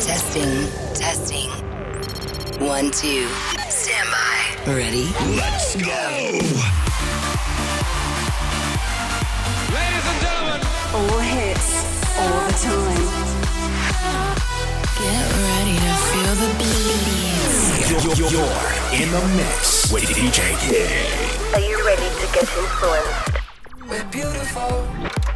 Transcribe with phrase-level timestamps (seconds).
[0.00, 1.48] Testing, testing.
[2.60, 3.26] One, two.
[3.70, 4.72] Stand by.
[4.72, 5.06] Ready?
[5.34, 5.88] Let's go!
[9.72, 10.60] Ladies and gentlemen,
[10.92, 11.68] all hits,
[12.18, 13.04] all the time.
[15.00, 17.16] Get ready to feel the beat.
[17.88, 18.54] You're, you're, you're
[19.02, 20.68] in the mix with DJ K.
[21.54, 23.40] Are you ready to get influenced?
[23.88, 25.35] We're beautiful.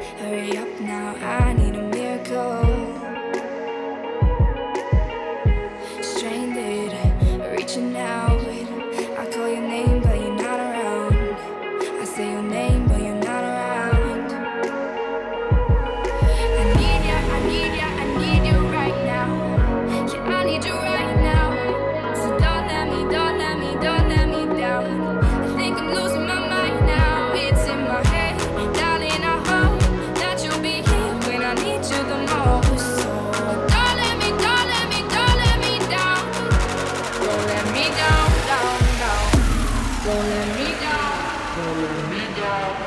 [0.00, 1.59] Hurry up now, I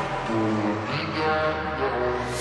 [0.05, 0.83] Oh,
[1.15, 2.32] down.